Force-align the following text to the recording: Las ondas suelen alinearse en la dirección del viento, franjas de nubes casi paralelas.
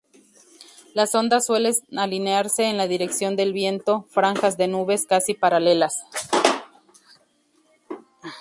Las 0.95 1.13
ondas 1.13 1.45
suelen 1.45 1.75
alinearse 1.95 2.63
en 2.65 2.75
la 2.77 2.87
dirección 2.87 3.35
del 3.35 3.53
viento, 3.53 4.07
franjas 4.09 4.57
de 4.57 4.67
nubes 4.67 5.05
casi 5.05 5.35
paralelas. 5.35 6.05